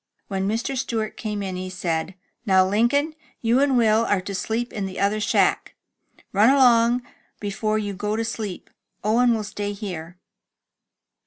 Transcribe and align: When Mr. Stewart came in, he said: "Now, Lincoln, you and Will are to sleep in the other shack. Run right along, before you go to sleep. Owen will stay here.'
When 0.29 0.47
Mr. 0.47 0.75
Stewart 0.75 1.15
came 1.15 1.43
in, 1.43 1.55
he 1.57 1.69
said: 1.69 2.15
"Now, 2.43 2.65
Lincoln, 2.67 3.13
you 3.43 3.59
and 3.59 3.77
Will 3.77 4.03
are 4.03 4.19
to 4.21 4.33
sleep 4.33 4.73
in 4.73 4.87
the 4.87 4.99
other 4.99 5.19
shack. 5.19 5.75
Run 6.33 6.49
right 6.49 6.55
along, 6.55 7.03
before 7.39 7.77
you 7.77 7.93
go 7.93 8.15
to 8.15 8.25
sleep. 8.25 8.71
Owen 9.03 9.35
will 9.35 9.43
stay 9.43 9.73
here.' 9.73 10.17